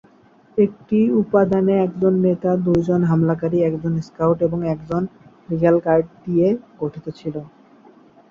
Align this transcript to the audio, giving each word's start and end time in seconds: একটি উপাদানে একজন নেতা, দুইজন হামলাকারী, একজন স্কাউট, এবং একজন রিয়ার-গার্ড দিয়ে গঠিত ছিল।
একটি 0.57 0.99
উপাদানে 1.21 1.73
একজন 1.83 2.13
নেতা, 2.25 2.51
দুইজন 2.65 3.01
হামলাকারী, 3.03 3.57
একজন 3.61 3.93
স্কাউট, 4.07 4.37
এবং 4.41 4.59
একজন 4.73 5.01
রিয়ার-গার্ড 5.49 6.05
দিয়ে 6.25 6.47
গঠিত 6.79 7.05
ছিল। 7.19 7.35